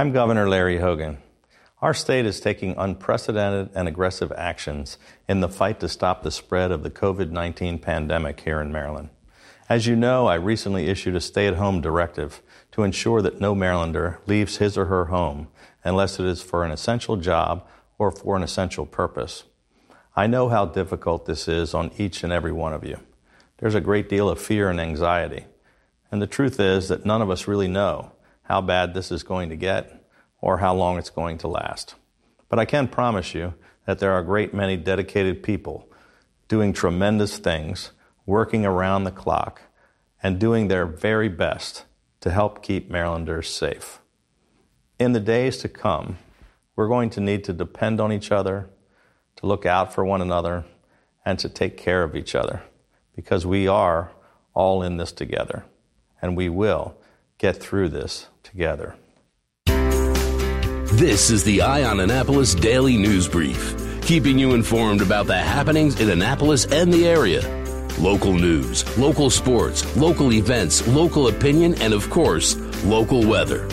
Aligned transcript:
I'm 0.00 0.12
Governor 0.12 0.48
Larry 0.48 0.78
Hogan. 0.78 1.18
Our 1.82 1.92
state 1.92 2.24
is 2.24 2.40
taking 2.40 2.74
unprecedented 2.78 3.68
and 3.74 3.86
aggressive 3.86 4.32
actions 4.32 4.96
in 5.28 5.40
the 5.40 5.48
fight 5.50 5.78
to 5.80 5.90
stop 5.90 6.22
the 6.22 6.30
spread 6.30 6.72
of 6.72 6.82
the 6.82 6.90
COVID 6.90 7.30
19 7.30 7.78
pandemic 7.80 8.40
here 8.40 8.62
in 8.62 8.72
Maryland. 8.72 9.10
As 9.68 9.86
you 9.86 9.96
know, 9.96 10.26
I 10.26 10.36
recently 10.36 10.86
issued 10.86 11.16
a 11.16 11.20
stay 11.20 11.46
at 11.46 11.56
home 11.56 11.82
directive 11.82 12.40
to 12.72 12.82
ensure 12.82 13.20
that 13.20 13.42
no 13.42 13.54
Marylander 13.54 14.16
leaves 14.26 14.56
his 14.56 14.78
or 14.78 14.86
her 14.86 15.04
home 15.04 15.48
unless 15.84 16.18
it 16.18 16.24
is 16.24 16.40
for 16.40 16.64
an 16.64 16.70
essential 16.70 17.16
job 17.16 17.68
or 17.98 18.10
for 18.10 18.38
an 18.38 18.42
essential 18.42 18.86
purpose. 18.86 19.44
I 20.16 20.26
know 20.26 20.48
how 20.48 20.64
difficult 20.64 21.26
this 21.26 21.46
is 21.46 21.74
on 21.74 21.90
each 21.98 22.24
and 22.24 22.32
every 22.32 22.52
one 22.52 22.72
of 22.72 22.86
you. 22.86 23.00
There's 23.58 23.74
a 23.74 23.82
great 23.82 24.08
deal 24.08 24.30
of 24.30 24.40
fear 24.40 24.70
and 24.70 24.80
anxiety. 24.80 25.44
And 26.10 26.22
the 26.22 26.26
truth 26.26 26.58
is 26.58 26.88
that 26.88 27.04
none 27.04 27.20
of 27.20 27.28
us 27.28 27.46
really 27.46 27.68
know 27.68 28.12
how 28.50 28.60
bad 28.60 28.94
this 28.94 29.12
is 29.12 29.22
going 29.22 29.48
to 29.48 29.54
get 29.54 30.04
or 30.40 30.58
how 30.58 30.74
long 30.74 30.98
it's 30.98 31.08
going 31.08 31.38
to 31.38 31.46
last. 31.46 31.94
But 32.48 32.58
I 32.58 32.64
can 32.64 32.88
promise 32.88 33.32
you 33.32 33.54
that 33.86 34.00
there 34.00 34.10
are 34.10 34.18
a 34.18 34.24
great 34.24 34.52
many 34.52 34.76
dedicated 34.76 35.44
people 35.44 35.88
doing 36.48 36.72
tremendous 36.72 37.38
things, 37.38 37.92
working 38.26 38.66
around 38.66 39.04
the 39.04 39.12
clock, 39.12 39.62
and 40.20 40.40
doing 40.40 40.66
their 40.66 40.84
very 40.84 41.28
best 41.28 41.84
to 42.22 42.32
help 42.32 42.60
keep 42.60 42.90
Marylanders 42.90 43.48
safe. 43.48 44.00
In 44.98 45.12
the 45.12 45.20
days 45.20 45.58
to 45.58 45.68
come, 45.68 46.18
we're 46.74 46.88
going 46.88 47.10
to 47.10 47.20
need 47.20 47.44
to 47.44 47.52
depend 47.52 48.00
on 48.00 48.12
each 48.12 48.32
other, 48.32 48.68
to 49.36 49.46
look 49.46 49.64
out 49.64 49.94
for 49.94 50.04
one 50.04 50.20
another, 50.20 50.64
and 51.24 51.38
to 51.38 51.48
take 51.48 51.76
care 51.76 52.02
of 52.02 52.16
each 52.16 52.34
other 52.34 52.62
because 53.14 53.46
we 53.46 53.68
are 53.68 54.10
all 54.54 54.82
in 54.82 54.96
this 54.96 55.12
together 55.12 55.66
and 56.20 56.36
we 56.36 56.48
will 56.48 56.96
get 57.40 57.56
through 57.56 57.88
this 57.88 58.28
together. 58.50 58.96
This 60.94 61.30
is 61.30 61.44
the 61.44 61.62
Eye 61.62 61.84
on 61.84 62.00
Annapolis 62.00 62.54
Daily 62.54 62.96
News 62.96 63.28
Brief, 63.28 63.74
keeping 64.02 64.38
you 64.38 64.54
informed 64.54 65.00
about 65.00 65.26
the 65.26 65.38
happenings 65.38 66.00
in 66.00 66.10
Annapolis 66.10 66.66
and 66.66 66.92
the 66.92 67.06
area. 67.08 67.40
Local 67.98 68.34
news, 68.34 68.84
local 68.98 69.30
sports, 69.30 69.96
local 69.96 70.32
events, 70.32 70.86
local 70.88 71.28
opinion, 71.28 71.80
and 71.80 71.94
of 71.94 72.10
course, 72.10 72.56
local 72.84 73.26
weather. 73.26 73.66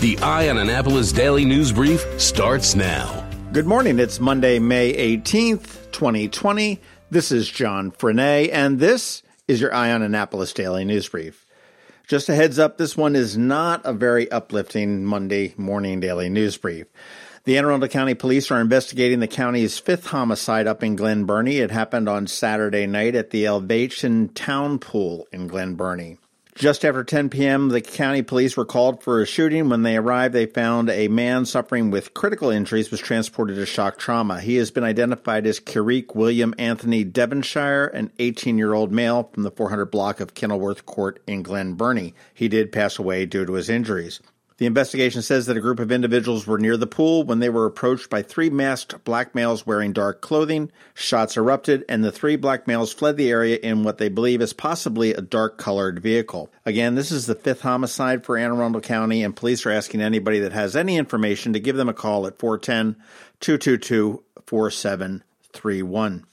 The 0.00 0.18
Eye 0.22 0.48
on 0.48 0.58
Annapolis 0.58 1.12
Daily 1.12 1.44
News 1.44 1.72
Brief 1.72 2.04
starts 2.20 2.74
now. 2.74 3.28
Good 3.52 3.66
morning. 3.66 3.98
It's 3.98 4.20
Monday, 4.20 4.58
May 4.58 4.92
18th, 5.16 5.92
2020. 5.92 6.80
This 7.10 7.30
is 7.30 7.48
John 7.48 7.90
Frenaye, 7.92 8.50
and 8.52 8.78
this 8.78 9.22
is 9.48 9.60
your 9.60 9.74
Eye 9.74 9.92
on 9.92 10.02
Annapolis 10.02 10.52
Daily 10.52 10.84
News 10.84 11.08
Brief. 11.08 11.45
Just 12.06 12.28
a 12.28 12.36
heads 12.36 12.56
up, 12.56 12.78
this 12.78 12.96
one 12.96 13.16
is 13.16 13.36
not 13.36 13.80
a 13.84 13.92
very 13.92 14.30
uplifting 14.30 15.04
Monday 15.04 15.54
morning 15.56 15.98
daily 15.98 16.28
news 16.28 16.56
brief. 16.56 16.86
The 17.42 17.58
Anne 17.58 17.64
Arundel 17.64 17.88
County 17.88 18.14
Police 18.14 18.48
are 18.52 18.60
investigating 18.60 19.18
the 19.18 19.26
county's 19.26 19.80
fifth 19.80 20.06
homicide 20.06 20.68
up 20.68 20.84
in 20.84 20.94
Glen 20.94 21.24
Burnie. 21.24 21.58
It 21.58 21.72
happened 21.72 22.08
on 22.08 22.28
Saturday 22.28 22.86
night 22.86 23.16
at 23.16 23.30
the 23.30 23.44
Elvaton 23.44 24.30
Town 24.34 24.78
Pool 24.78 25.26
in 25.32 25.48
Glen 25.48 25.74
Burnie. 25.74 26.18
Just 26.56 26.86
after 26.86 27.04
10 27.04 27.28
p.m., 27.28 27.68
the 27.68 27.82
county 27.82 28.22
police 28.22 28.56
were 28.56 28.64
called 28.64 29.02
for 29.02 29.20
a 29.20 29.26
shooting. 29.26 29.68
When 29.68 29.82
they 29.82 29.98
arrived, 29.98 30.34
they 30.34 30.46
found 30.46 30.88
a 30.88 31.06
man 31.06 31.44
suffering 31.44 31.90
with 31.90 32.14
critical 32.14 32.48
injuries 32.48 32.90
was 32.90 32.98
transported 32.98 33.56
to 33.56 33.66
shock 33.66 33.98
trauma. 33.98 34.40
He 34.40 34.56
has 34.56 34.70
been 34.70 34.82
identified 34.82 35.46
as 35.46 35.60
Kirik 35.60 36.14
William 36.14 36.54
Anthony 36.56 37.04
Devonshire, 37.04 37.88
an 37.88 38.10
18 38.18 38.56
year 38.56 38.72
old 38.72 38.90
male 38.90 39.28
from 39.34 39.42
the 39.42 39.50
400 39.50 39.84
block 39.90 40.18
of 40.18 40.32
Kenilworth 40.32 40.86
Court 40.86 41.22
in 41.26 41.42
Glen 41.42 41.74
Burnie. 41.74 42.14
He 42.32 42.48
did 42.48 42.72
pass 42.72 42.98
away 42.98 43.26
due 43.26 43.44
to 43.44 43.52
his 43.52 43.68
injuries. 43.68 44.22
The 44.58 44.66
investigation 44.66 45.20
says 45.20 45.44
that 45.46 45.56
a 45.58 45.60
group 45.60 45.78
of 45.80 45.92
individuals 45.92 46.46
were 46.46 46.58
near 46.58 46.78
the 46.78 46.86
pool 46.86 47.24
when 47.24 47.40
they 47.40 47.50
were 47.50 47.66
approached 47.66 48.08
by 48.08 48.22
three 48.22 48.48
masked 48.48 49.04
black 49.04 49.34
males 49.34 49.66
wearing 49.66 49.92
dark 49.92 50.22
clothing. 50.22 50.72
Shots 50.94 51.36
erupted, 51.36 51.84
and 51.90 52.02
the 52.02 52.10
three 52.10 52.36
black 52.36 52.66
males 52.66 52.90
fled 52.90 53.18
the 53.18 53.30
area 53.30 53.58
in 53.62 53.82
what 53.82 53.98
they 53.98 54.08
believe 54.08 54.40
is 54.40 54.54
possibly 54.54 55.12
a 55.12 55.20
dark 55.20 55.58
colored 55.58 56.00
vehicle. 56.00 56.50
Again, 56.64 56.94
this 56.94 57.12
is 57.12 57.26
the 57.26 57.34
fifth 57.34 57.60
homicide 57.60 58.24
for 58.24 58.38
Anne 58.38 58.50
Arundel 58.50 58.80
County, 58.80 59.22
and 59.22 59.36
police 59.36 59.66
are 59.66 59.72
asking 59.72 60.00
anybody 60.00 60.40
that 60.40 60.52
has 60.52 60.74
any 60.74 60.96
information 60.96 61.52
to 61.52 61.60
give 61.60 61.76
them 61.76 61.90
a 61.90 61.94
call 61.94 62.26
at 62.26 62.38
410 62.38 62.96
222 63.40 64.22
4731. 64.46 66.24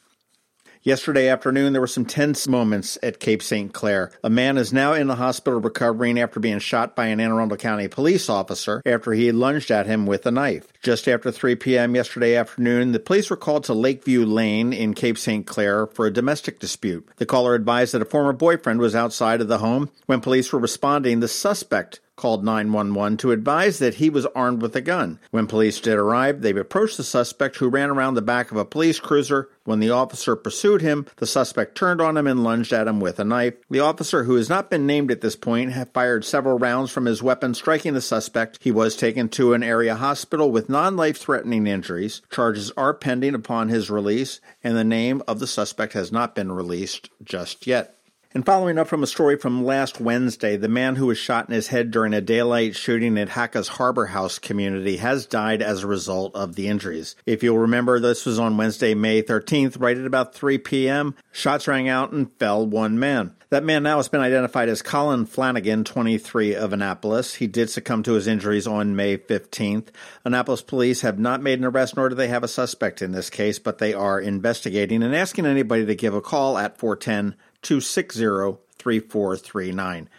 Yesterday 0.85 1.29
afternoon, 1.29 1.71
there 1.71 1.79
were 1.79 1.87
some 1.87 2.03
tense 2.03 2.45
moments 2.45 2.97
at 3.01 3.21
Cape 3.21 3.41
St. 3.41 3.71
Clair. 3.71 4.11
A 4.21 4.29
man 4.29 4.57
is 4.57 4.73
now 4.73 4.91
in 4.91 5.07
the 5.07 5.15
hospital 5.15 5.61
recovering 5.61 6.19
after 6.19 6.41
being 6.41 6.59
shot 6.59 6.93
by 6.93 7.05
an 7.05 7.21
Anne 7.21 7.31
Arundel 7.31 7.55
County 7.55 7.87
police 7.87 8.27
officer 8.27 8.81
after 8.85 9.13
he 9.13 9.31
lunged 9.31 9.71
at 9.71 9.85
him 9.85 10.05
with 10.05 10.25
a 10.25 10.31
knife. 10.31 10.67
Just 10.81 11.07
after 11.07 11.31
3 11.31 11.55
p.m. 11.55 11.95
yesterday 11.95 12.35
afternoon, 12.35 12.91
the 12.91 12.99
police 12.99 13.29
were 13.29 13.37
called 13.37 13.63
to 13.63 13.73
Lakeview 13.73 14.25
Lane 14.25 14.73
in 14.73 14.93
Cape 14.93 15.17
St. 15.17 15.47
Clair 15.47 15.87
for 15.87 16.05
a 16.05 16.11
domestic 16.11 16.59
dispute. 16.59 17.07
The 17.15 17.25
caller 17.25 17.55
advised 17.55 17.93
that 17.93 18.01
a 18.01 18.05
former 18.05 18.33
boyfriend 18.33 18.81
was 18.81 18.93
outside 18.93 19.39
of 19.39 19.47
the 19.47 19.59
home. 19.59 19.89
When 20.07 20.19
police 20.19 20.51
were 20.51 20.59
responding, 20.59 21.21
the 21.21 21.29
suspect 21.29 22.01
called 22.23 22.45
911 22.45 23.17
to 23.17 23.33
advise 23.33 23.79
that 23.79 23.95
he 23.95 24.09
was 24.09 24.25
armed 24.27 24.61
with 24.61 24.73
a 24.77 24.79
gun. 24.79 25.19
When 25.31 25.45
police 25.45 25.81
did 25.81 25.95
arrive, 25.95 26.39
they 26.39 26.51
approached 26.51 26.95
the 26.95 27.03
suspect 27.03 27.57
who 27.57 27.67
ran 27.67 27.89
around 27.89 28.13
the 28.13 28.21
back 28.21 28.49
of 28.49 28.55
a 28.55 28.63
police 28.63 28.97
cruiser. 28.97 29.49
When 29.65 29.81
the 29.81 29.89
officer 29.89 30.37
pursued 30.37 30.81
him, 30.81 31.05
the 31.17 31.27
suspect 31.27 31.75
turned 31.75 31.99
on 31.99 32.15
him 32.15 32.25
and 32.25 32.41
lunged 32.41 32.71
at 32.71 32.87
him 32.87 33.01
with 33.01 33.19
a 33.19 33.25
knife. 33.25 33.55
The 33.69 33.81
officer, 33.81 34.23
who 34.23 34.35
has 34.35 34.47
not 34.47 34.69
been 34.69 34.87
named 34.87 35.11
at 35.11 35.19
this 35.19 35.35
point, 35.35 35.73
fired 35.93 36.23
several 36.23 36.57
rounds 36.57 36.91
from 36.91 37.07
his 37.07 37.21
weapon, 37.21 37.53
striking 37.53 37.93
the 37.93 37.99
suspect. 37.99 38.57
He 38.61 38.71
was 38.71 38.95
taken 38.95 39.27
to 39.29 39.51
an 39.53 39.61
area 39.61 39.95
hospital 39.95 40.49
with 40.49 40.69
non 40.69 40.95
life 40.95 41.17
threatening 41.17 41.67
injuries. 41.67 42.21
Charges 42.31 42.71
are 42.77 42.93
pending 42.93 43.35
upon 43.35 43.67
his 43.67 43.89
release, 43.89 44.39
and 44.63 44.77
the 44.77 44.85
name 44.85 45.21
of 45.27 45.39
the 45.39 45.47
suspect 45.47 45.91
has 45.91 46.09
not 46.09 46.35
been 46.35 46.53
released 46.53 47.09
just 47.21 47.67
yet. 47.67 47.97
And 48.35 48.43
following 48.43 48.79
up 48.79 48.87
from 48.87 49.03
a 49.03 49.07
story 49.07 49.37
from 49.37 49.63
last 49.63 50.01
Wednesday, 50.01 50.57
the 50.57 50.67
man 50.67 50.95
who 50.95 51.05
was 51.05 51.19
shot 51.19 51.47
in 51.47 51.53
his 51.53 51.67
head 51.67 51.91
during 51.91 52.15
a 52.15 52.21
daylight 52.21 52.75
shooting 52.75 53.15
at 53.19 53.29
Hacka's 53.29 53.67
Harbor 53.67 54.07
House 54.07 54.39
community 54.39 54.97
has 54.97 55.27
died 55.27 55.61
as 55.61 55.83
a 55.83 55.87
result 55.87 56.33
of 56.33 56.55
the 56.55 56.67
injuries. 56.67 57.15
If 57.27 57.43
you'll 57.43 57.59
remember, 57.59 57.99
this 57.99 58.25
was 58.25 58.39
on 58.39 58.57
Wednesday, 58.57 58.95
May 58.95 59.21
13th, 59.21 59.79
right 59.79 59.95
at 59.95 60.07
about 60.07 60.33
3 60.33 60.57
p.m. 60.57 61.13
Shots 61.31 61.67
rang 61.67 61.87
out 61.87 62.11
and 62.11 62.31
fell 62.39 62.65
one 62.65 62.97
man. 62.97 63.35
That 63.51 63.63
man 63.63 63.83
now 63.83 63.97
has 63.97 64.09
been 64.09 64.21
identified 64.21 64.67
as 64.67 64.81
Colin 64.81 65.27
Flanagan, 65.27 65.83
23 65.83 66.55
of 66.55 66.73
Annapolis. 66.73 67.35
He 67.35 67.45
did 67.45 67.69
succumb 67.69 68.01
to 68.01 68.13
his 68.13 68.25
injuries 68.25 68.65
on 68.65 68.95
May 68.95 69.15
15th. 69.15 69.89
Annapolis 70.25 70.63
police 70.63 71.01
have 71.01 71.19
not 71.19 71.43
made 71.43 71.59
an 71.59 71.65
arrest, 71.65 71.95
nor 71.95 72.09
do 72.09 72.15
they 72.15 72.29
have 72.29 72.43
a 72.43 72.47
suspect 72.47 73.03
in 73.03 73.11
this 73.11 73.29
case, 73.29 73.59
but 73.59 73.77
they 73.77 73.93
are 73.93 74.19
investigating 74.19 75.03
and 75.03 75.15
asking 75.15 75.45
anybody 75.45 75.85
to 75.85 75.93
give 75.93 76.15
a 76.15 76.21
call 76.21 76.57
at 76.57 76.79
410 76.79 77.35
260 77.63 78.59
3439. 78.77 80.09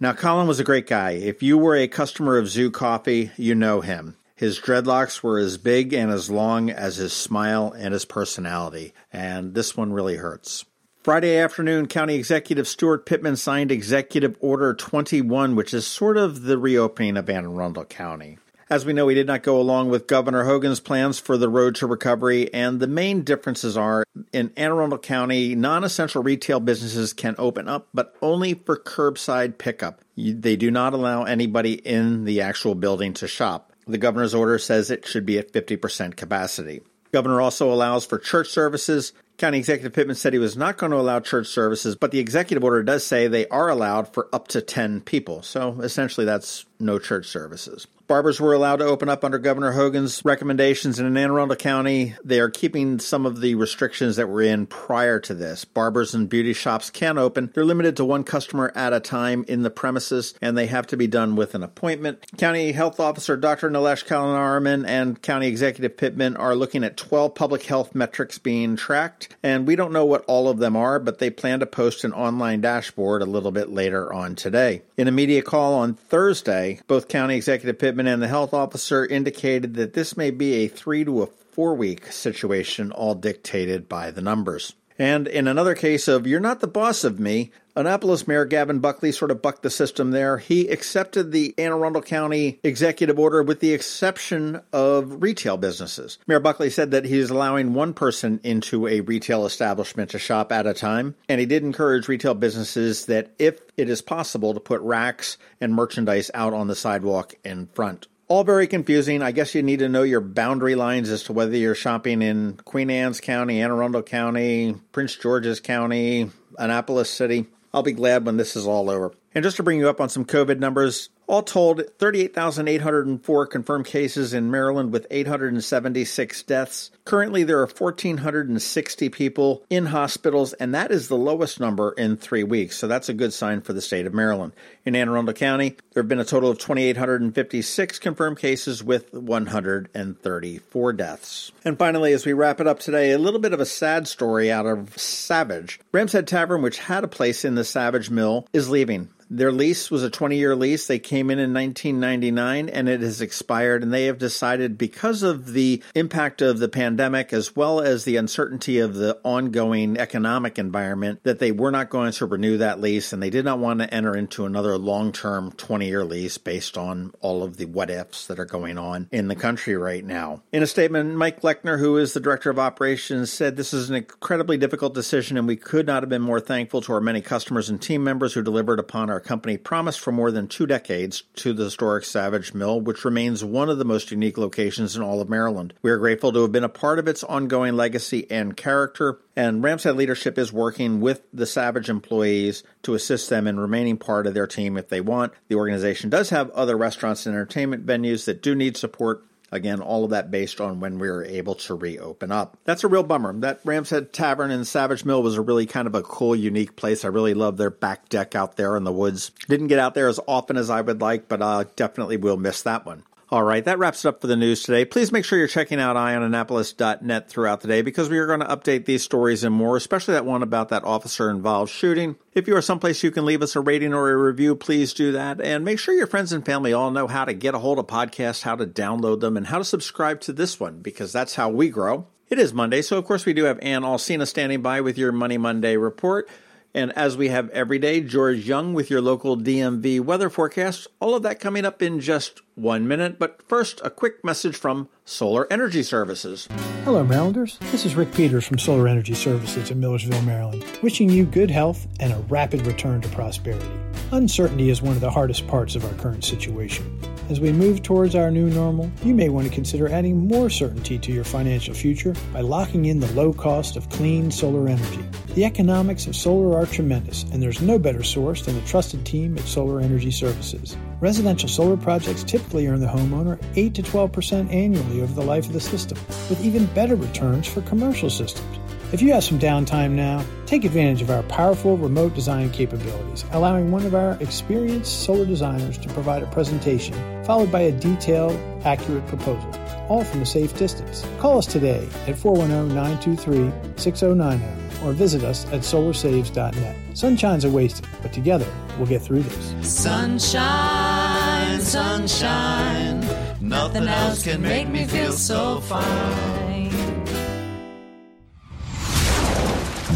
Now, 0.00 0.12
Colin 0.12 0.46
was 0.46 0.60
a 0.60 0.64
great 0.64 0.86
guy. 0.86 1.12
If 1.12 1.42
you 1.42 1.58
were 1.58 1.76
a 1.76 1.88
customer 1.88 2.38
of 2.38 2.48
Zu 2.48 2.70
Coffee, 2.70 3.30
you 3.36 3.54
know 3.54 3.80
him. 3.80 4.16
His 4.34 4.58
dreadlocks 4.58 5.22
were 5.22 5.38
as 5.38 5.58
big 5.58 5.92
and 5.92 6.10
as 6.10 6.30
long 6.30 6.70
as 6.70 6.96
his 6.96 7.12
smile 7.12 7.72
and 7.76 7.92
his 7.92 8.04
personality, 8.04 8.92
and 9.12 9.54
this 9.54 9.76
one 9.76 9.92
really 9.92 10.16
hurts. 10.16 10.64
Friday 11.02 11.36
afternoon, 11.36 11.86
County 11.86 12.14
Executive 12.14 12.66
Stuart 12.66 13.06
Pittman 13.06 13.36
signed 13.36 13.72
Executive 13.72 14.36
Order 14.40 14.74
21, 14.74 15.56
which 15.56 15.74
is 15.74 15.86
sort 15.86 16.16
of 16.16 16.42
the 16.42 16.58
reopening 16.58 17.16
of 17.16 17.28
Anne 17.28 17.44
Arundel 17.44 17.84
County. 17.84 18.38
As 18.72 18.86
we 18.86 18.94
know, 18.94 19.06
he 19.08 19.14
did 19.14 19.26
not 19.26 19.42
go 19.42 19.60
along 19.60 19.90
with 19.90 20.06
Governor 20.06 20.44
Hogan's 20.44 20.80
plans 20.80 21.18
for 21.18 21.36
the 21.36 21.50
road 21.50 21.74
to 21.74 21.86
recovery, 21.86 22.50
and 22.54 22.80
the 22.80 22.86
main 22.86 23.20
differences 23.20 23.76
are 23.76 24.02
in 24.32 24.50
Anne 24.56 24.70
Arundel 24.70 24.98
County, 24.98 25.54
non 25.54 25.84
essential 25.84 26.22
retail 26.22 26.58
businesses 26.58 27.12
can 27.12 27.34
open 27.36 27.68
up, 27.68 27.88
but 27.92 28.16
only 28.22 28.54
for 28.54 28.78
curbside 28.78 29.58
pickup. 29.58 30.00
They 30.16 30.56
do 30.56 30.70
not 30.70 30.94
allow 30.94 31.24
anybody 31.24 31.74
in 31.74 32.24
the 32.24 32.40
actual 32.40 32.74
building 32.74 33.12
to 33.12 33.28
shop. 33.28 33.74
The 33.86 33.98
governor's 33.98 34.34
order 34.34 34.58
says 34.58 34.90
it 34.90 35.06
should 35.06 35.26
be 35.26 35.36
at 35.36 35.52
50% 35.52 36.16
capacity. 36.16 36.80
Governor 37.12 37.42
also 37.42 37.70
allows 37.70 38.06
for 38.06 38.18
church 38.18 38.48
services. 38.48 39.12
County 39.38 39.58
Executive 39.58 39.92
Pittman 39.92 40.16
said 40.16 40.32
he 40.32 40.38
was 40.38 40.56
not 40.56 40.78
going 40.78 40.92
to 40.92 40.98
allow 40.98 41.20
church 41.20 41.48
services, 41.48 41.96
but 41.96 42.10
the 42.10 42.20
executive 42.20 42.62
order 42.62 42.82
does 42.82 43.04
say 43.04 43.26
they 43.26 43.48
are 43.48 43.68
allowed 43.68 44.12
for 44.12 44.28
up 44.32 44.48
to 44.48 44.60
10 44.60 45.00
people. 45.00 45.42
So 45.42 45.80
essentially, 45.80 46.24
that's 46.24 46.64
no 46.78 46.98
church 46.98 47.26
services. 47.26 47.86
Barbers 48.08 48.40
were 48.40 48.52
allowed 48.52 48.76
to 48.76 48.84
open 48.84 49.08
up 49.08 49.24
under 49.24 49.38
Governor 49.38 49.72
Hogan's 49.72 50.22
recommendations 50.22 50.98
in 50.98 51.16
Anne 51.16 51.54
County. 51.56 52.14
They 52.22 52.40
are 52.40 52.50
keeping 52.50 52.98
some 52.98 53.24
of 53.24 53.40
the 53.40 53.54
restrictions 53.54 54.16
that 54.16 54.28
were 54.28 54.42
in 54.42 54.66
prior 54.66 55.18
to 55.20 55.34
this. 55.34 55.64
Barbers 55.64 56.14
and 56.14 56.28
beauty 56.28 56.52
shops 56.52 56.90
can 56.90 57.16
open. 57.16 57.50
They're 57.54 57.64
limited 57.64 57.96
to 57.96 58.04
one 58.04 58.24
customer 58.24 58.70
at 58.74 58.92
a 58.92 59.00
time 59.00 59.46
in 59.48 59.62
the 59.62 59.70
premises, 59.70 60.34
and 60.42 60.58
they 60.58 60.66
have 60.66 60.86
to 60.88 60.96
be 60.96 61.06
done 61.06 61.36
with 61.36 61.54
an 61.54 61.62
appointment. 61.62 62.26
County 62.36 62.72
Health 62.72 63.00
Officer 63.00 63.36
Dr. 63.36 63.70
Nilesh 63.70 64.04
Kalyanaraman 64.04 64.86
and 64.86 65.22
County 65.22 65.46
Executive 65.46 65.96
Pittman 65.96 66.36
are 66.36 66.54
looking 66.54 66.84
at 66.84 66.98
12 66.98 67.34
public 67.34 67.62
health 67.62 67.94
metrics 67.94 68.36
being 68.36 68.76
tracked. 68.76 69.21
And 69.42 69.66
we 69.66 69.76
don't 69.76 69.92
know 69.92 70.04
what 70.04 70.24
all 70.26 70.48
of 70.48 70.58
them 70.58 70.76
are, 70.76 70.98
but 70.98 71.18
they 71.18 71.30
plan 71.30 71.60
to 71.60 71.66
post 71.66 72.04
an 72.04 72.12
online 72.12 72.60
dashboard 72.60 73.22
a 73.22 73.26
little 73.26 73.52
bit 73.52 73.70
later 73.70 74.12
on 74.12 74.34
today. 74.34 74.82
In 74.96 75.08
a 75.08 75.12
media 75.12 75.42
call 75.42 75.74
on 75.74 75.94
Thursday, 75.94 76.80
both 76.86 77.08
County 77.08 77.36
Executive 77.36 77.78
Pittman 77.78 78.06
and 78.06 78.22
the 78.22 78.28
health 78.28 78.54
officer 78.54 79.04
indicated 79.04 79.74
that 79.74 79.94
this 79.94 80.16
may 80.16 80.30
be 80.30 80.54
a 80.54 80.68
three 80.68 81.04
to 81.04 81.22
a 81.22 81.26
four 81.26 81.74
week 81.74 82.10
situation, 82.10 82.92
all 82.92 83.14
dictated 83.14 83.88
by 83.88 84.10
the 84.10 84.22
numbers. 84.22 84.74
And 84.98 85.26
in 85.26 85.48
another 85.48 85.74
case 85.74 86.08
of 86.08 86.26
you're 86.26 86.40
not 86.40 86.60
the 86.60 86.68
boss 86.68 87.04
of 87.04 87.18
me, 87.18 87.50
Annapolis 87.74 88.28
Mayor 88.28 88.44
Gavin 88.44 88.80
Buckley 88.80 89.12
sort 89.12 89.30
of 89.30 89.40
bucked 89.40 89.62
the 89.62 89.70
system 89.70 90.10
there. 90.10 90.38
He 90.38 90.68
accepted 90.68 91.32
the 91.32 91.54
Anne 91.56 91.72
Arundel 91.72 92.02
County 92.02 92.60
executive 92.62 93.18
order 93.18 93.42
with 93.42 93.60
the 93.60 93.72
exception 93.72 94.60
of 94.72 95.22
retail 95.22 95.56
businesses. 95.56 96.18
Mayor 96.26 96.40
Buckley 96.40 96.70
said 96.70 96.90
that 96.90 97.06
he 97.06 97.18
is 97.18 97.30
allowing 97.30 97.72
one 97.72 97.94
person 97.94 98.40
into 98.42 98.86
a 98.86 99.00
retail 99.00 99.46
establishment 99.46 100.10
to 100.10 100.18
shop 100.18 100.52
at 100.52 100.66
a 100.66 100.74
time, 100.74 101.14
and 101.28 101.40
he 101.40 101.46
did 101.46 101.62
encourage 101.62 102.08
retail 102.08 102.34
businesses 102.34 103.06
that 103.06 103.32
if 103.38 103.60
it 103.76 103.88
is 103.88 104.02
possible 104.02 104.52
to 104.52 104.60
put 104.60 104.80
racks 104.82 105.38
and 105.60 105.74
merchandise 105.74 106.30
out 106.34 106.52
on 106.52 106.66
the 106.66 106.76
sidewalk 106.76 107.34
in 107.44 107.66
front 107.68 108.06
all 108.32 108.44
very 108.44 108.66
confusing. 108.66 109.20
I 109.20 109.30
guess 109.30 109.54
you 109.54 109.62
need 109.62 109.80
to 109.80 109.90
know 109.90 110.04
your 110.04 110.22
boundary 110.22 110.74
lines 110.74 111.10
as 111.10 111.24
to 111.24 111.34
whether 111.34 111.54
you're 111.54 111.74
shopping 111.74 112.22
in 112.22 112.54
Queen 112.64 112.88
Anne's 112.88 113.20
County, 113.20 113.60
Anne 113.60 113.70
Arundel 113.70 114.02
County, 114.02 114.74
Prince 114.92 115.16
George's 115.16 115.60
County, 115.60 116.30
Annapolis 116.58 117.10
City. 117.10 117.46
I'll 117.74 117.82
be 117.82 117.92
glad 117.92 118.26
when 118.26 118.36
this 118.36 118.54
is 118.56 118.66
all 118.66 118.90
over. 118.90 119.12
And 119.34 119.42
just 119.42 119.56
to 119.56 119.62
bring 119.62 119.78
you 119.78 119.88
up 119.88 120.00
on 120.00 120.08
some 120.08 120.24
COVID 120.24 120.58
numbers, 120.58 121.08
all 121.32 121.42
told, 121.42 121.82
38,804 121.98 123.46
confirmed 123.46 123.86
cases 123.86 124.34
in 124.34 124.50
Maryland 124.50 124.92
with 124.92 125.06
876 125.10 126.42
deaths. 126.42 126.90
Currently, 127.06 127.42
there 127.44 127.58
are 127.60 127.66
1,460 127.66 129.08
people 129.08 129.64
in 129.70 129.86
hospitals, 129.86 130.52
and 130.52 130.74
that 130.74 130.90
is 130.90 131.08
the 131.08 131.16
lowest 131.16 131.58
number 131.58 131.92
in 131.92 132.18
three 132.18 132.44
weeks. 132.44 132.76
So 132.76 132.86
that's 132.86 133.08
a 133.08 133.14
good 133.14 133.32
sign 133.32 133.62
for 133.62 133.72
the 133.72 133.80
state 133.80 134.06
of 134.06 134.12
Maryland. 134.12 134.52
In 134.84 134.94
Anne 134.94 135.08
Arundel 135.08 135.32
County, 135.32 135.76
there 135.94 136.02
have 136.02 136.08
been 136.08 136.20
a 136.20 136.24
total 136.24 136.50
of 136.50 136.58
2,856 136.58 137.98
confirmed 137.98 138.38
cases 138.38 138.84
with 138.84 139.12
134 139.14 140.92
deaths. 140.92 141.52
And 141.64 141.78
finally, 141.78 142.12
as 142.12 142.26
we 142.26 142.34
wrap 142.34 142.60
it 142.60 142.66
up 142.66 142.78
today, 142.78 143.12
a 143.12 143.18
little 143.18 143.40
bit 143.40 143.54
of 143.54 143.60
a 143.60 143.66
sad 143.66 144.06
story 144.06 144.52
out 144.52 144.66
of 144.66 144.98
Savage. 144.98 145.80
Ram's 145.92 146.12
Head 146.12 146.26
Tavern, 146.26 146.60
which 146.60 146.78
had 146.78 147.04
a 147.04 147.08
place 147.08 147.46
in 147.46 147.54
the 147.54 147.64
Savage 147.64 148.10
Mill, 148.10 148.46
is 148.52 148.68
leaving. 148.68 149.08
Their 149.34 149.50
lease 149.50 149.90
was 149.90 150.02
a 150.02 150.10
20 150.10 150.36
year 150.36 150.54
lease. 150.54 150.86
They 150.86 150.98
came 150.98 151.30
in 151.30 151.38
in 151.38 151.54
1999 151.54 152.68
and 152.68 152.86
it 152.86 153.00
has 153.00 153.22
expired. 153.22 153.82
And 153.82 153.92
they 153.92 154.04
have 154.04 154.18
decided, 154.18 154.76
because 154.76 155.22
of 155.22 155.54
the 155.54 155.82
impact 155.94 156.42
of 156.42 156.58
the 156.58 156.68
pandemic 156.68 157.32
as 157.32 157.56
well 157.56 157.80
as 157.80 158.04
the 158.04 158.16
uncertainty 158.16 158.78
of 158.78 158.94
the 158.94 159.18
ongoing 159.24 159.96
economic 159.96 160.58
environment, 160.58 161.20
that 161.22 161.38
they 161.38 161.50
were 161.50 161.70
not 161.70 161.88
going 161.88 162.12
to 162.12 162.26
renew 162.26 162.58
that 162.58 162.78
lease 162.78 163.14
and 163.14 163.22
they 163.22 163.30
did 163.30 163.46
not 163.46 163.58
want 163.58 163.80
to 163.80 163.92
enter 163.92 164.14
into 164.14 164.44
another 164.44 164.76
long 164.76 165.12
term 165.12 165.50
20 165.52 165.88
year 165.88 166.04
lease 166.04 166.36
based 166.36 166.76
on 166.76 167.14
all 167.20 167.42
of 167.42 167.56
the 167.56 167.64
what 167.64 167.88
ifs 167.88 168.26
that 168.26 168.38
are 168.38 168.44
going 168.44 168.76
on 168.76 169.08
in 169.10 169.28
the 169.28 169.34
country 169.34 169.74
right 169.76 170.04
now. 170.04 170.42
In 170.52 170.62
a 170.62 170.66
statement, 170.66 171.14
Mike 171.14 171.40
Lechner, 171.40 171.78
who 171.78 171.96
is 171.96 172.12
the 172.12 172.20
director 172.20 172.50
of 172.50 172.58
operations, 172.58 173.32
said 173.32 173.56
this 173.56 173.72
is 173.72 173.88
an 173.88 173.96
incredibly 173.96 174.58
difficult 174.58 174.92
decision 174.92 175.38
and 175.38 175.46
we 175.46 175.56
could 175.56 175.86
not 175.86 176.02
have 176.02 176.10
been 176.10 176.20
more 176.20 176.40
thankful 176.40 176.82
to 176.82 176.92
our 176.92 177.00
many 177.00 177.22
customers 177.22 177.70
and 177.70 177.80
team 177.80 178.04
members 178.04 178.34
who 178.34 178.42
delivered 178.42 178.78
upon 178.78 179.08
our 179.08 179.21
company 179.24 179.56
promised 179.56 180.00
for 180.00 180.12
more 180.12 180.30
than 180.30 180.48
two 180.48 180.66
decades 180.66 181.22
to 181.36 181.52
the 181.52 181.64
historic 181.64 182.04
Savage 182.04 182.54
Mill, 182.54 182.80
which 182.80 183.04
remains 183.04 183.44
one 183.44 183.68
of 183.68 183.78
the 183.78 183.84
most 183.84 184.10
unique 184.10 184.38
locations 184.38 184.96
in 184.96 185.02
all 185.02 185.20
of 185.20 185.28
Maryland. 185.28 185.74
We 185.82 185.90
are 185.90 185.98
grateful 185.98 186.32
to 186.32 186.42
have 186.42 186.52
been 186.52 186.64
a 186.64 186.68
part 186.68 186.98
of 186.98 187.08
its 187.08 187.24
ongoing 187.24 187.74
legacy 187.74 188.30
and 188.30 188.56
character, 188.56 189.18
and 189.36 189.62
Ram's 189.62 189.84
Head 189.84 189.96
leadership 189.96 190.38
is 190.38 190.52
working 190.52 191.00
with 191.00 191.22
the 191.32 191.46
Savage 191.46 191.88
employees 191.88 192.62
to 192.82 192.94
assist 192.94 193.30
them 193.30 193.46
in 193.46 193.58
remaining 193.58 193.96
part 193.96 194.26
of 194.26 194.34
their 194.34 194.46
team 194.46 194.76
if 194.76 194.88
they 194.88 195.00
want. 195.00 195.32
The 195.48 195.56
organization 195.56 196.10
does 196.10 196.30
have 196.30 196.50
other 196.50 196.76
restaurants 196.76 197.26
and 197.26 197.34
entertainment 197.34 197.86
venues 197.86 198.24
that 198.26 198.42
do 198.42 198.54
need 198.54 198.76
support, 198.76 199.24
Again, 199.52 199.80
all 199.80 200.04
of 200.04 200.10
that 200.10 200.30
based 200.30 200.60
on 200.60 200.80
when 200.80 200.98
we 200.98 201.10
were 201.10 201.24
able 201.24 201.54
to 201.56 201.74
reopen 201.74 202.32
up. 202.32 202.56
That's 202.64 202.84
a 202.84 202.88
real 202.88 203.02
bummer. 203.02 203.38
That 203.40 203.60
Ram's 203.64 203.90
Head 203.90 204.12
Tavern 204.12 204.50
in 204.50 204.64
Savage 204.64 205.04
Mill 205.04 205.22
was 205.22 205.36
a 205.36 205.42
really 205.42 205.66
kind 205.66 205.86
of 205.86 205.94
a 205.94 206.02
cool, 206.02 206.34
unique 206.34 206.74
place. 206.74 207.04
I 207.04 207.08
really 207.08 207.34
love 207.34 207.58
their 207.58 207.70
back 207.70 208.08
deck 208.08 208.34
out 208.34 208.56
there 208.56 208.76
in 208.76 208.84
the 208.84 208.92
woods. 208.92 209.30
Didn't 209.48 209.68
get 209.68 209.78
out 209.78 209.94
there 209.94 210.08
as 210.08 210.18
often 210.26 210.56
as 210.56 210.70
I 210.70 210.80
would 210.80 211.02
like, 211.02 211.28
but 211.28 211.42
uh, 211.42 211.64
definitely 211.76 212.16
will 212.16 212.38
miss 212.38 212.62
that 212.62 212.86
one. 212.86 213.04
All 213.32 213.44
right, 213.44 213.64
that 213.64 213.78
wraps 213.78 214.04
it 214.04 214.08
up 214.08 214.20
for 214.20 214.26
the 214.26 214.36
news 214.36 214.62
today. 214.62 214.84
Please 214.84 215.10
make 215.10 215.24
sure 215.24 215.38
you're 215.38 215.48
checking 215.48 215.80
out 215.80 215.96
eyeonannapolis.net 215.96 217.30
throughout 217.30 217.62
the 217.62 217.68
day 217.68 217.80
because 217.80 218.10
we 218.10 218.18
are 218.18 218.26
going 218.26 218.40
to 218.40 218.46
update 218.46 218.84
these 218.84 219.02
stories 219.02 219.42
and 219.42 219.54
more, 219.54 219.74
especially 219.74 220.12
that 220.12 220.26
one 220.26 220.42
about 220.42 220.68
that 220.68 220.84
officer 220.84 221.30
involved 221.30 221.72
shooting. 221.72 222.16
If 222.34 222.46
you 222.46 222.54
are 222.56 222.60
someplace 222.60 223.02
you 223.02 223.10
can 223.10 223.24
leave 223.24 223.40
us 223.40 223.56
a 223.56 223.60
rating 223.60 223.94
or 223.94 224.10
a 224.10 224.16
review, 224.18 224.54
please 224.54 224.92
do 224.92 225.12
that. 225.12 225.40
And 225.40 225.64
make 225.64 225.78
sure 225.78 225.94
your 225.94 226.06
friends 226.06 226.34
and 226.34 226.44
family 226.44 226.74
all 226.74 226.90
know 226.90 227.06
how 227.06 227.24
to 227.24 227.32
get 227.32 227.54
a 227.54 227.58
hold 227.58 227.78
of 227.78 227.86
podcasts, 227.86 228.42
how 228.42 228.54
to 228.54 228.66
download 228.66 229.20
them, 229.20 229.38
and 229.38 229.46
how 229.46 229.56
to 229.56 229.64
subscribe 229.64 230.20
to 230.20 230.34
this 230.34 230.60
one 230.60 230.80
because 230.80 231.10
that's 231.10 231.36
how 231.36 231.48
we 231.48 231.70
grow. 231.70 232.06
It 232.28 232.38
is 232.38 232.52
Monday, 232.52 232.82
so 232.82 232.98
of 232.98 233.06
course 233.06 233.24
we 233.24 233.32
do 233.32 233.44
have 233.44 233.58
Ann 233.62 233.80
Alsina 233.80 234.28
standing 234.28 234.60
by 234.60 234.82
with 234.82 234.98
your 234.98 235.10
Money 235.10 235.38
Monday 235.38 235.78
report. 235.78 236.28
And 236.74 236.90
as 236.96 237.18
we 237.18 237.28
have 237.28 237.50
every 237.50 237.78
day, 237.78 238.00
George 238.00 238.46
Young 238.48 238.72
with 238.72 238.88
your 238.88 239.02
local 239.02 239.36
DMV 239.36 240.00
weather 240.00 240.30
forecast. 240.30 240.88
All 241.00 241.14
of 241.14 241.22
that 241.22 241.38
coming 241.38 241.66
up 241.66 241.82
in 241.82 242.00
just 242.00 242.40
one 242.54 242.88
minute. 242.88 243.18
But 243.18 243.42
first, 243.46 243.82
a 243.84 243.90
quick 243.90 244.24
message 244.24 244.56
from 244.56 244.88
Solar 245.04 245.46
Energy 245.52 245.82
Services. 245.82 246.48
Hello, 246.84 247.04
Marylanders. 247.04 247.58
This 247.70 247.84
is 247.84 247.94
Rick 247.94 248.14
Peters 248.14 248.46
from 248.46 248.58
Solar 248.58 248.88
Energy 248.88 249.12
Services 249.12 249.70
in 249.70 249.80
Millersville, 249.80 250.22
Maryland, 250.22 250.64
wishing 250.82 251.10
you 251.10 251.26
good 251.26 251.50
health 251.50 251.86
and 252.00 252.10
a 252.10 252.18
rapid 252.30 252.66
return 252.66 253.02
to 253.02 253.08
prosperity. 253.10 253.68
Uncertainty 254.12 254.70
is 254.70 254.80
one 254.80 254.94
of 254.94 255.02
the 255.02 255.10
hardest 255.10 255.46
parts 255.46 255.74
of 255.74 255.84
our 255.84 255.94
current 255.94 256.24
situation. 256.24 256.98
As 257.28 257.38
we 257.38 257.52
move 257.52 257.82
towards 257.82 258.14
our 258.14 258.30
new 258.30 258.48
normal, 258.48 258.90
you 259.04 259.14
may 259.14 259.28
want 259.28 259.46
to 259.46 259.54
consider 259.54 259.88
adding 259.88 260.26
more 260.26 260.50
certainty 260.50 260.98
to 260.98 261.12
your 261.12 261.24
financial 261.24 261.74
future 261.74 262.14
by 262.32 262.40
locking 262.40 262.86
in 262.86 262.98
the 262.98 263.12
low 263.12 263.32
cost 263.32 263.76
of 263.76 263.88
clean 263.90 264.30
solar 264.30 264.68
energy. 264.68 265.04
The 265.34 265.46
economics 265.46 266.06
of 266.06 266.14
solar 266.14 266.58
are 266.58 266.66
tremendous, 266.66 267.22
and 267.32 267.42
there's 267.42 267.62
no 267.62 267.78
better 267.78 268.02
source 268.02 268.44
than 268.44 268.54
the 268.54 268.66
trusted 268.66 269.06
team 269.06 269.38
at 269.38 269.44
Solar 269.44 269.80
Energy 269.80 270.10
Services. 270.10 270.76
Residential 271.00 271.48
solar 271.48 271.78
projects 271.78 272.22
typically 272.22 272.66
earn 272.66 272.80
the 272.80 272.86
homeowner 272.86 273.42
8 273.56 273.74
to 273.76 273.82
12% 273.82 274.52
annually 274.52 275.00
over 275.00 275.14
the 275.14 275.22
life 275.26 275.46
of 275.46 275.54
the 275.54 275.60
system, 275.60 275.96
with 276.28 276.44
even 276.44 276.66
better 276.74 276.96
returns 276.96 277.46
for 277.46 277.62
commercial 277.62 278.10
systems. 278.10 278.58
If 278.92 279.00
you 279.00 279.10
have 279.14 279.24
some 279.24 279.38
downtime 279.38 279.92
now, 279.92 280.22
take 280.44 280.66
advantage 280.66 281.00
of 281.00 281.08
our 281.08 281.22
powerful 281.22 281.78
remote 281.78 282.14
design 282.14 282.50
capabilities, 282.50 283.24
allowing 283.32 283.70
one 283.70 283.86
of 283.86 283.94
our 283.94 284.18
experienced 284.20 285.04
solar 285.04 285.24
designers 285.24 285.78
to 285.78 285.88
provide 285.94 286.22
a 286.22 286.26
presentation, 286.26 286.94
followed 287.24 287.50
by 287.50 287.60
a 287.60 287.72
detailed, 287.72 288.38
accurate 288.66 289.06
proposal, 289.06 289.50
all 289.88 290.04
from 290.04 290.22
a 290.22 290.26
safe 290.26 290.56
distance. 290.56 291.06
Call 291.18 291.38
us 291.38 291.46
today 291.46 291.88
at 292.06 292.16
410 292.16 292.74
923 292.74 293.52
6090 293.76 294.62
or 294.84 294.92
visit 294.92 295.22
us 295.22 295.46
at 295.46 295.60
solarsaves.net. 295.60 296.76
Sunshine's 296.94 297.44
are 297.44 297.50
wasted, 297.50 297.86
but 298.02 298.12
together 298.12 298.46
we'll 298.76 298.86
get 298.86 299.02
through 299.02 299.22
this. 299.22 299.68
Sunshine, 299.68 301.60
sunshine, 301.60 303.06
nothing 303.40 303.86
else 303.86 304.24
can 304.24 304.42
make 304.42 304.68
me 304.68 304.84
feel 304.84 305.12
so 305.12 305.60
fine. 305.60 306.70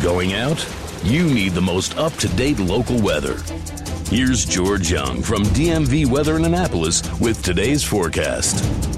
Going 0.02 0.34
out? 0.34 0.66
You 1.02 1.24
need 1.24 1.52
the 1.52 1.60
most 1.60 1.96
up 1.98 2.12
to 2.14 2.28
date 2.30 2.58
local 2.58 3.00
weather. 3.00 3.36
Here's 4.08 4.44
George 4.44 4.90
Young 4.90 5.22
from 5.22 5.42
DMV 5.44 6.06
Weather 6.06 6.36
in 6.36 6.44
Annapolis 6.44 7.02
with 7.20 7.42
today's 7.42 7.82
forecast. 7.82 8.95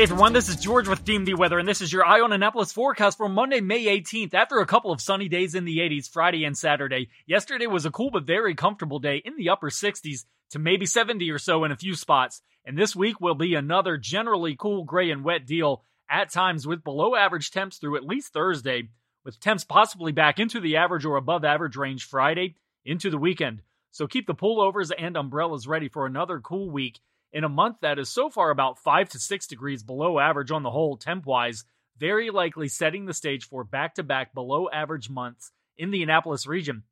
Hey 0.00 0.04
everyone, 0.04 0.32
this 0.32 0.48
is 0.48 0.56
George 0.56 0.88
with 0.88 1.04
DMV 1.04 1.36
Weather, 1.36 1.58
and 1.58 1.68
this 1.68 1.82
is 1.82 1.92
your 1.92 2.06
Eye 2.06 2.22
on 2.22 2.32
Annapolis 2.32 2.72
forecast 2.72 3.18
for 3.18 3.28
Monday, 3.28 3.60
May 3.60 3.84
18th. 3.84 4.32
After 4.32 4.58
a 4.58 4.66
couple 4.66 4.92
of 4.92 5.00
sunny 5.02 5.28
days 5.28 5.54
in 5.54 5.66
the 5.66 5.76
80s, 5.76 6.08
Friday 6.08 6.46
and 6.46 6.56
Saturday, 6.56 7.10
yesterday 7.26 7.66
was 7.66 7.84
a 7.84 7.90
cool 7.90 8.10
but 8.10 8.24
very 8.24 8.54
comfortable 8.54 8.98
day 8.98 9.20
in 9.22 9.36
the 9.36 9.50
upper 9.50 9.68
60s 9.68 10.24
to 10.52 10.58
maybe 10.58 10.86
70 10.86 11.30
or 11.30 11.38
so 11.38 11.64
in 11.64 11.70
a 11.70 11.76
few 11.76 11.94
spots. 11.94 12.40
And 12.64 12.78
this 12.78 12.96
week 12.96 13.20
will 13.20 13.34
be 13.34 13.54
another 13.54 13.98
generally 13.98 14.56
cool, 14.56 14.84
gray, 14.84 15.10
and 15.10 15.22
wet 15.22 15.44
deal 15.44 15.84
at 16.08 16.30
times 16.30 16.66
with 16.66 16.82
below 16.82 17.14
average 17.14 17.50
temps 17.50 17.76
through 17.76 17.98
at 17.98 18.06
least 18.06 18.32
Thursday, 18.32 18.88
with 19.22 19.38
temps 19.38 19.64
possibly 19.64 20.12
back 20.12 20.38
into 20.38 20.60
the 20.60 20.78
average 20.78 21.04
or 21.04 21.16
above 21.18 21.44
average 21.44 21.76
range 21.76 22.06
Friday 22.06 22.54
into 22.86 23.10
the 23.10 23.18
weekend. 23.18 23.60
So 23.90 24.06
keep 24.06 24.26
the 24.26 24.34
pullovers 24.34 24.92
and 24.96 25.14
umbrellas 25.14 25.66
ready 25.66 25.90
for 25.90 26.06
another 26.06 26.40
cool 26.40 26.70
week 26.70 27.00
in 27.32 27.44
a 27.44 27.48
month 27.48 27.76
that 27.82 27.98
is 27.98 28.08
so 28.08 28.28
far 28.30 28.50
about 28.50 28.78
5 28.78 29.08
to 29.10 29.18
6 29.18 29.46
degrees 29.46 29.82
below 29.82 30.18
average 30.18 30.50
on 30.50 30.62
the 30.62 30.70
whole 30.70 30.96
temp 30.96 31.26
wise, 31.26 31.64
very 31.98 32.30
likely 32.30 32.68
setting 32.68 33.06
the 33.06 33.14
stage 33.14 33.46
for 33.46 33.62
back 33.62 33.94
to 33.94 34.02
back 34.02 34.34
below 34.34 34.68
average 34.70 35.10
months 35.10 35.52
in 35.76 35.90
the 35.90 36.02
Annapolis 36.02 36.46
region. 36.46 36.82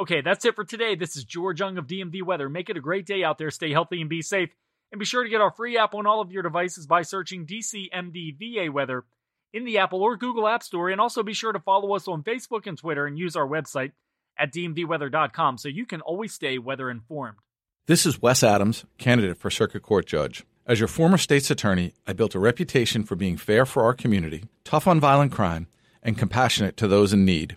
Okay, 0.00 0.22
that's 0.22 0.44
it 0.44 0.54
for 0.54 0.64
today. 0.64 0.94
This 0.94 1.16
is 1.16 1.24
George 1.24 1.60
Young 1.60 1.76
of 1.76 1.86
DMV 1.86 2.22
Weather. 2.22 2.48
Make 2.48 2.70
it 2.70 2.76
a 2.76 2.80
great 2.80 3.06
day 3.06 3.22
out 3.22 3.38
there. 3.38 3.50
Stay 3.50 3.72
healthy 3.72 4.00
and 4.00 4.08
be 4.08 4.22
safe. 4.22 4.50
And 4.90 4.98
be 4.98 5.04
sure 5.04 5.22
to 5.22 5.30
get 5.30 5.40
our 5.40 5.50
free 5.50 5.78
app 5.78 5.94
on 5.94 6.06
all 6.06 6.20
of 6.20 6.32
your 6.32 6.42
devices 6.42 6.86
by 6.86 7.02
searching 7.02 7.46
DCMDVA 7.46 8.70
Weather 8.70 9.04
in 9.52 9.64
the 9.64 9.78
Apple 9.78 10.02
or 10.02 10.16
Google 10.16 10.48
App 10.48 10.62
Store. 10.62 10.88
And 10.88 11.00
also 11.00 11.22
be 11.22 11.34
sure 11.34 11.52
to 11.52 11.60
follow 11.60 11.94
us 11.94 12.08
on 12.08 12.22
Facebook 12.22 12.66
and 12.66 12.76
Twitter 12.78 13.06
and 13.06 13.18
use 13.18 13.36
our 13.36 13.46
website 13.46 13.92
at 14.38 14.52
dmdweather.com 14.52 15.58
so 15.58 15.68
you 15.68 15.86
can 15.86 16.00
always 16.00 16.32
stay 16.32 16.58
weather 16.58 16.90
informed. 16.90 17.36
This 17.86 18.06
is 18.06 18.22
Wes 18.22 18.44
Adams, 18.44 18.84
candidate 18.96 19.38
for 19.38 19.50
Circuit 19.50 19.82
Court 19.82 20.06
Judge. 20.06 20.44
As 20.68 20.78
your 20.78 20.86
former 20.86 21.18
state's 21.18 21.50
attorney, 21.50 21.94
I 22.06 22.12
built 22.12 22.36
a 22.36 22.38
reputation 22.38 23.02
for 23.02 23.16
being 23.16 23.36
fair 23.36 23.66
for 23.66 23.82
our 23.82 23.92
community, 23.92 24.44
tough 24.62 24.86
on 24.86 25.00
violent 25.00 25.32
crime, 25.32 25.66
and 26.00 26.16
compassionate 26.16 26.76
to 26.76 26.86
those 26.86 27.12
in 27.12 27.24
need. 27.24 27.56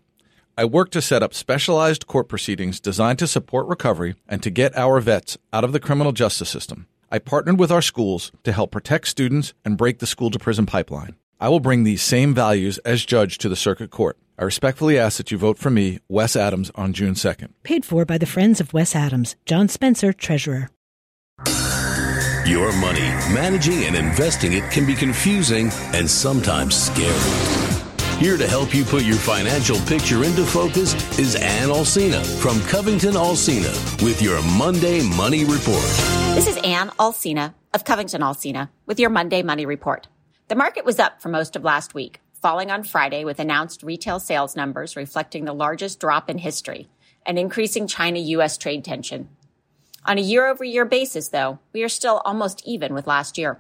I 0.58 0.66
work 0.66 0.90
to 0.92 1.02
set 1.04 1.22
up 1.22 1.36
specialized 1.36 2.08
court 2.08 2.28
proceedings 2.28 2.80
designed 2.80 3.20
to 3.20 3.28
support 3.28 3.68
recovery 3.68 4.16
and 4.28 4.42
to 4.42 4.50
get 4.50 4.76
our 4.76 5.00
vets 5.00 5.38
out 5.54 5.64
of 5.64 5.74
the 5.74 5.80
criminal 5.80 6.12
justice 6.12 6.50
system. 6.50 6.88
I 7.12 7.20
partnered 7.20 7.60
with 7.60 7.72
our 7.72 7.84
schools 7.84 8.32
to 8.46 8.52
help 8.52 8.72
protect 8.72 9.08
students 9.08 9.54
and 9.64 9.78
break 9.78 10.00
the 10.00 10.08
school 10.08 10.32
to 10.32 10.40
prison 10.40 10.66
pipeline. 10.66 11.18
I 11.40 11.50
will 11.50 11.60
bring 11.60 11.84
these 11.84 12.02
same 12.02 12.34
values 12.34 12.80
as 12.80 13.06
judge 13.06 13.38
to 13.38 13.48
the 13.48 13.56
circuit 13.56 13.92
court. 13.92 14.18
I 14.38 14.44
respectfully 14.44 15.00
ask 15.00 15.18
that 15.18 15.32
you 15.32 15.38
vote 15.38 15.58
for 15.58 15.70
me, 15.70 16.00
Wes 16.10 16.36
Adams, 16.36 16.72
on 16.76 16.94
June 16.94 17.14
2nd. 17.14 17.54
Paid 17.64 17.86
for 17.86 18.06
by 18.06 18.18
the 18.18 18.26
Friends 18.26 18.60
of 18.60 18.74
Wes 18.74 18.96
Adams. 18.96 19.36
John 19.46 19.68
Spencer, 19.68 20.12
Treasurer. 20.12 20.70
Your 22.46 22.72
money, 22.78 23.10
managing 23.34 23.86
and 23.86 23.96
investing 23.96 24.54
it 24.54 24.70
can 24.72 24.86
be 24.86 24.94
confusing 24.94 25.72
and 25.94 26.10
sometimes 26.10 26.76
scary. 26.76 27.14
Here 28.20 28.38
to 28.38 28.48
help 28.48 28.74
you 28.74 28.86
put 28.86 29.04
your 29.04 29.18
financial 29.18 29.78
picture 29.80 30.24
into 30.24 30.46
focus 30.46 30.94
is 31.18 31.36
Ann 31.36 31.70
Alsina 31.70 32.24
from 32.40 32.62
Covington 32.62 33.14
Alsina 33.16 33.74
with 34.04 34.22
your 34.22 34.42
Monday 34.44 35.02
Money 35.18 35.44
Report. 35.44 35.84
This 36.36 36.48
is 36.48 36.58
Ann 36.58 36.90
Alsina 36.92 37.54
of 37.74 37.84
Covington 37.84 38.22
Alsina 38.22 38.70
with 38.86 39.00
your 39.00 39.10
Monday 39.10 39.42
Money 39.42 39.66
Report. 39.66 40.08
The 40.48 40.56
market 40.56 40.86
was 40.86 41.00
up 41.00 41.22
for 41.22 41.30
most 41.30 41.56
of 41.56 41.64
last 41.64 41.94
week, 41.94 42.22
falling 42.46 42.70
on 42.70 42.84
Friday 42.84 43.26
with 43.26 43.40
announced 43.40 43.82
retail 43.82 44.20
sales 44.20 44.56
numbers 44.56 44.96
reflecting 44.96 45.46
the 45.46 45.52
largest 45.52 46.00
drop 46.00 46.30
in 46.30 46.38
history 46.38 46.88
and 47.26 47.40
increasing 47.40 47.88
China 47.88 48.20
US 48.20 48.56
trade 48.56 48.86
tension. 48.86 49.30
On 50.06 50.20
a 50.20 50.22
year 50.22 50.46
over 50.48 50.64
year 50.64 50.86
basis, 50.86 51.30
though, 51.30 51.58
we 51.74 51.82
are 51.82 51.90
still 51.90 52.22
almost 52.24 52.62
even 52.64 52.94
with 52.94 53.08
last 53.08 53.40
year. 53.40 53.60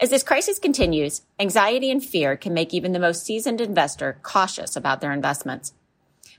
As 0.00 0.08
this 0.08 0.22
crisis 0.22 0.58
continues, 0.58 1.20
anxiety 1.38 1.90
and 1.90 2.02
fear 2.02 2.34
can 2.34 2.54
make 2.54 2.72
even 2.72 2.92
the 2.92 2.98
most 2.98 3.26
seasoned 3.26 3.60
investor 3.60 4.18
cautious 4.22 4.74
about 4.74 5.02
their 5.02 5.12
investments. 5.12 5.74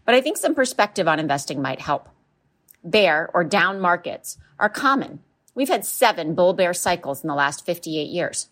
But 0.05 0.15
I 0.15 0.21
think 0.21 0.37
some 0.37 0.55
perspective 0.55 1.07
on 1.07 1.19
investing 1.19 1.61
might 1.61 1.81
help. 1.81 2.09
Bear 2.83 3.29
or 3.31 3.43
down 3.43 3.79
markets 3.79 4.39
are 4.57 4.69
common. 4.69 5.19
We've 5.53 5.69
had 5.69 5.85
seven 5.85 6.33
bull 6.33 6.53
bear 6.53 6.73
cycles 6.73 7.21
in 7.21 7.27
the 7.27 7.35
last 7.35 7.63
58 7.63 8.09
years. 8.09 8.49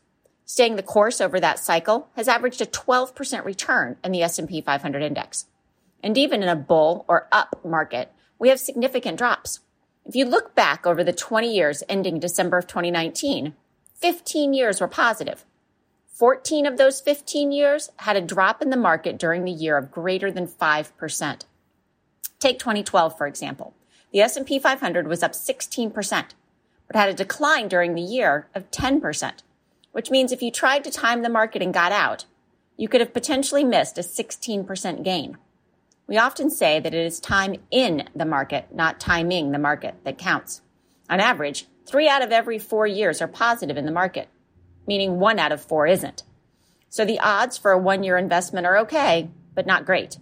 Staying 0.51 0.75
the 0.75 0.83
course 0.83 1.21
over 1.21 1.39
that 1.39 1.59
cycle 1.59 2.09
has 2.17 2.27
averaged 2.27 2.59
a 2.59 2.65
12% 2.65 3.45
return 3.45 3.95
in 4.03 4.11
the 4.11 4.21
S&P 4.21 4.59
500 4.59 5.01
index. 5.01 5.45
And 6.03 6.17
even 6.17 6.43
in 6.43 6.49
a 6.49 6.57
bull 6.57 7.05
or 7.07 7.29
up 7.31 7.63
market, 7.63 8.11
we 8.37 8.49
have 8.49 8.59
significant 8.59 9.17
drops. 9.17 9.61
If 10.05 10.13
you 10.13 10.25
look 10.25 10.53
back 10.53 10.85
over 10.85 11.05
the 11.05 11.13
20 11.13 11.55
years 11.55 11.83
ending 11.87 12.19
December 12.19 12.57
of 12.57 12.67
2019, 12.67 13.53
15 13.95 14.53
years 14.53 14.81
were 14.81 14.89
positive. 14.89 15.45
14 16.15 16.65
of 16.65 16.75
those 16.75 16.99
15 16.99 17.53
years 17.53 17.89
had 17.99 18.17
a 18.17 18.21
drop 18.21 18.61
in 18.61 18.71
the 18.71 18.75
market 18.75 19.17
during 19.17 19.45
the 19.45 19.51
year 19.51 19.77
of 19.77 19.89
greater 19.89 20.29
than 20.29 20.49
5%. 20.49 21.45
Take 22.39 22.59
2012 22.59 23.17
for 23.17 23.25
example. 23.25 23.73
The 24.11 24.19
S&P 24.19 24.59
500 24.59 25.07
was 25.07 25.23
up 25.23 25.31
16%, 25.31 26.25
but 26.87 26.95
had 26.97 27.07
a 27.07 27.13
decline 27.13 27.69
during 27.69 27.95
the 27.95 28.01
year 28.01 28.49
of 28.53 28.69
10%, 28.69 29.43
which 29.91 30.11
means 30.11 30.31
if 30.31 30.41
you 30.41 30.51
tried 30.51 30.83
to 30.83 30.91
time 30.91 31.21
the 31.21 31.29
market 31.29 31.61
and 31.61 31.73
got 31.73 31.91
out, 31.91 32.25
you 32.77 32.87
could 32.87 33.01
have 33.01 33.13
potentially 33.13 33.63
missed 33.63 33.97
a 33.97 34.01
16% 34.01 35.03
gain. 35.03 35.37
We 36.07 36.17
often 36.17 36.49
say 36.49 36.79
that 36.79 36.93
it 36.93 37.05
is 37.05 37.19
time 37.19 37.55
in 37.69 38.09
the 38.15 38.25
market, 38.25 38.73
not 38.73 38.99
timing 38.99 39.51
the 39.51 39.59
market, 39.59 39.95
that 40.03 40.17
counts. 40.17 40.61
On 41.09 41.19
average, 41.19 41.67
Three 41.91 42.07
out 42.07 42.21
of 42.21 42.31
every 42.31 42.57
four 42.57 42.87
years 42.87 43.21
are 43.21 43.27
positive 43.27 43.75
in 43.75 43.85
the 43.85 43.91
market, 43.91 44.29
meaning 44.87 45.19
one 45.19 45.39
out 45.39 45.51
of 45.51 45.61
four 45.61 45.87
isn't. 45.87 46.23
So 46.89 47.03
the 47.03 47.19
odds 47.19 47.57
for 47.57 47.71
a 47.71 47.77
one 47.77 48.03
year 48.03 48.17
investment 48.17 48.65
are 48.65 48.77
okay, 48.79 49.29
but 49.53 49.65
not 49.65 49.85
great. 49.85 50.17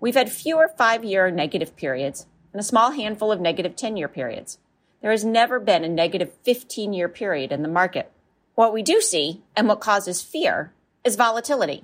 We've 0.00 0.16
had 0.16 0.32
fewer 0.32 0.68
five 0.76 1.04
year 1.04 1.30
negative 1.30 1.76
periods 1.76 2.26
and 2.52 2.60
a 2.60 2.64
small 2.64 2.90
handful 2.90 3.30
of 3.30 3.40
negative 3.40 3.76
10 3.76 3.96
year 3.96 4.08
periods. 4.08 4.58
There 5.02 5.10
has 5.10 5.24
never 5.24 5.60
been 5.60 5.84
a 5.84 5.88
negative 5.88 6.32
15 6.42 6.92
year 6.92 7.08
period 7.08 7.52
in 7.52 7.62
the 7.62 7.68
market. 7.68 8.10
What 8.54 8.72
we 8.72 8.82
do 8.82 9.00
see 9.00 9.42
and 9.56 9.66
what 9.66 9.80
causes 9.80 10.22
fear 10.22 10.72
is 11.02 11.16
volatility. 11.16 11.82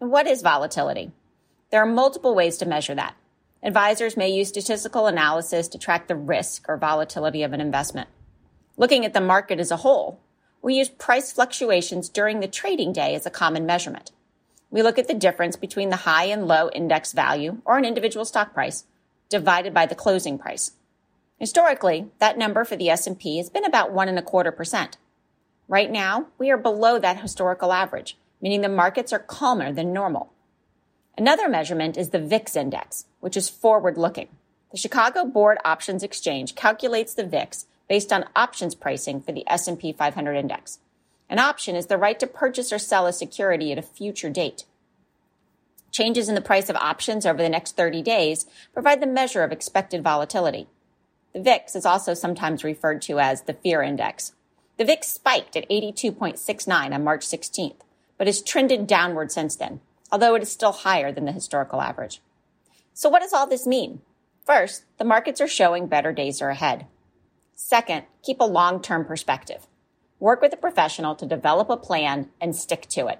And 0.00 0.10
what 0.10 0.28
is 0.28 0.42
volatility? 0.42 1.10
There 1.70 1.82
are 1.82 1.86
multiple 1.86 2.36
ways 2.36 2.56
to 2.58 2.66
measure 2.66 2.94
that. 2.94 3.16
Advisors 3.64 4.16
may 4.16 4.28
use 4.28 4.48
statistical 4.48 5.08
analysis 5.08 5.66
to 5.68 5.78
track 5.78 6.06
the 6.06 6.14
risk 6.14 6.64
or 6.68 6.76
volatility 6.76 7.42
of 7.42 7.52
an 7.52 7.60
investment. 7.60 8.08
Looking 8.76 9.04
at 9.04 9.12
the 9.12 9.20
market 9.20 9.58
as 9.58 9.72
a 9.72 9.78
whole, 9.78 10.20
we 10.62 10.74
use 10.74 10.88
price 10.88 11.32
fluctuations 11.32 12.08
during 12.08 12.38
the 12.38 12.46
trading 12.46 12.92
day 12.92 13.16
as 13.16 13.26
a 13.26 13.30
common 13.30 13.66
measurement. 13.66 14.12
We 14.70 14.82
look 14.82 14.98
at 14.98 15.08
the 15.08 15.14
difference 15.14 15.56
between 15.56 15.88
the 15.88 15.96
high 15.96 16.26
and 16.26 16.46
low 16.46 16.70
index 16.70 17.12
value 17.12 17.60
or 17.64 17.76
an 17.76 17.84
individual 17.84 18.24
stock 18.24 18.54
price 18.54 18.84
divided 19.28 19.74
by 19.74 19.86
the 19.86 19.96
closing 19.96 20.38
price. 20.38 20.72
Historically, 21.38 22.06
that 22.20 22.38
number 22.38 22.64
for 22.64 22.76
the 22.76 22.88
S&P 22.88 23.38
has 23.38 23.50
been 23.50 23.64
about 23.64 23.92
one 23.92 24.08
and 24.08 24.18
a 24.18 24.22
quarter 24.22 24.52
percent. 24.52 24.96
Right 25.68 25.90
now, 25.90 26.28
we 26.38 26.50
are 26.50 26.56
below 26.56 26.98
that 26.98 27.20
historical 27.20 27.72
average, 27.72 28.16
meaning 28.40 28.62
the 28.62 28.70
markets 28.70 29.12
are 29.12 29.18
calmer 29.18 29.70
than 29.70 29.92
normal. 29.92 30.32
Another 31.16 31.46
measurement 31.46 31.98
is 31.98 32.08
the 32.08 32.18
VIX 32.18 32.56
index, 32.56 33.04
which 33.20 33.36
is 33.36 33.50
forward 33.50 33.98
looking. 33.98 34.28
The 34.70 34.78
Chicago 34.78 35.26
Board 35.26 35.58
Options 35.66 36.02
Exchange 36.02 36.54
calculates 36.54 37.12
the 37.12 37.24
VIX 37.24 37.66
based 37.86 38.12
on 38.12 38.24
options 38.34 38.74
pricing 38.74 39.20
for 39.20 39.32
the 39.32 39.44
S&P 39.46 39.92
500 39.92 40.34
index. 40.34 40.78
An 41.28 41.38
option 41.38 41.76
is 41.76 41.86
the 41.86 41.98
right 41.98 42.18
to 42.18 42.26
purchase 42.26 42.72
or 42.72 42.78
sell 42.78 43.06
a 43.06 43.12
security 43.12 43.70
at 43.70 43.78
a 43.78 43.82
future 43.82 44.30
date. 44.30 44.64
Changes 45.90 46.30
in 46.30 46.34
the 46.34 46.40
price 46.40 46.70
of 46.70 46.76
options 46.76 47.26
over 47.26 47.42
the 47.42 47.48
next 47.48 47.76
30 47.76 48.00
days 48.00 48.46
provide 48.72 49.02
the 49.02 49.06
measure 49.06 49.42
of 49.42 49.52
expected 49.52 50.02
volatility. 50.02 50.66
The 51.34 51.40
VIX 51.40 51.76
is 51.76 51.84
also 51.84 52.14
sometimes 52.14 52.64
referred 52.64 53.02
to 53.02 53.20
as 53.20 53.42
the 53.42 53.52
fear 53.52 53.82
index. 53.82 54.32
The 54.78 54.84
VIX 54.84 55.08
spiked 55.08 55.56
at 55.56 55.68
82.69 55.68 56.94
on 56.94 57.02
March 57.02 57.26
16th, 57.26 57.80
but 58.16 58.28
has 58.28 58.40
trended 58.40 58.86
downward 58.86 59.32
since 59.32 59.56
then, 59.56 59.80
although 60.12 60.36
it 60.36 60.42
is 60.42 60.52
still 60.52 60.70
higher 60.70 61.10
than 61.10 61.24
the 61.24 61.32
historical 61.32 61.80
average. 61.82 62.22
So 62.94 63.08
what 63.08 63.20
does 63.20 63.32
all 63.32 63.48
this 63.48 63.66
mean? 63.66 64.02
First, 64.46 64.84
the 64.98 65.04
markets 65.04 65.40
are 65.40 65.48
showing 65.48 65.88
better 65.88 66.12
days 66.12 66.40
are 66.40 66.50
ahead. 66.50 66.86
Second, 67.56 68.04
keep 68.22 68.38
a 68.40 68.44
long 68.44 68.80
term 68.80 69.04
perspective. 69.04 69.66
Work 70.20 70.40
with 70.40 70.52
a 70.52 70.56
professional 70.56 71.16
to 71.16 71.26
develop 71.26 71.68
a 71.70 71.76
plan 71.76 72.28
and 72.40 72.54
stick 72.54 72.86
to 72.90 73.08
it. 73.08 73.18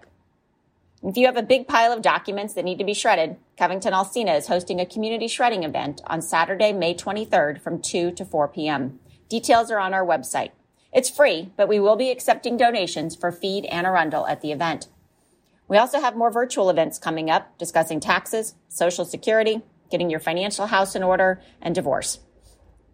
If 1.03 1.17
you 1.17 1.27
have 1.27 1.37
a 1.37 1.43
big 1.43 1.67
pile 1.67 1.93
of 1.93 2.03
documents 2.03 2.55
that 2.55 2.65
need 2.65 2.79
to 2.79 2.85
be 2.85 2.95
shredded, 2.95 3.37
Covington 3.57 3.93
Alsina 3.93 4.37
is 4.37 4.47
hosting 4.47 4.81
a 4.81 4.87
community 4.87 5.27
shredding 5.27 5.65
event 5.65 6.03
on 6.07 6.23
Saturday, 6.23 6.73
May 6.73 6.95
23rd 6.95 7.61
from 7.61 7.83
2 7.83 8.13
to 8.13 8.25
4 8.25 8.47
p.m. 8.49 9.01
Details 9.29 9.73
are 9.73 9.79
on 9.79 9.93
our 9.93 10.07
website. 10.07 10.51
It's 10.93 11.11
free, 11.11 11.53
but 11.57 11.69
we 11.69 11.79
will 11.79 11.97
be 11.97 12.11
accepting 12.11 12.57
donations 12.57 13.15
for 13.15 13.31
Feed 13.31 13.67
Anne 13.67 13.87
Arundel 13.87 14.27
at 14.27 14.41
the 14.41 14.53
event. 14.53 14.89
We 15.69 15.77
also 15.77 16.01
have 16.01 16.17
more 16.17 16.31
virtual 16.31 16.71
events 16.71 16.99
coming 16.99 17.29
up 17.29 17.59
discussing 17.59 18.01
taxes, 18.01 18.55
Social 18.69 19.05
Security, 19.05 19.63
getting 19.91 20.09
your 20.11 20.21
financial 20.21 20.67
house 20.67 20.95
in 20.95 21.03
order, 21.03 21.43
and 21.61 21.75
divorce. 21.75 22.21